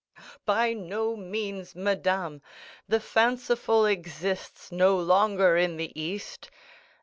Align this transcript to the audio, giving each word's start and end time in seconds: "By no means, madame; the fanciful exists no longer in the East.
"By 0.47 0.73
no 0.73 1.15
means, 1.15 1.75
madame; 1.75 2.41
the 2.87 2.99
fanciful 2.99 3.85
exists 3.85 4.71
no 4.71 4.97
longer 4.97 5.55
in 5.57 5.77
the 5.77 5.91
East. 5.93 6.49